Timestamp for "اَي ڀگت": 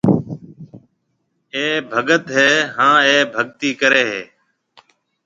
1.53-2.25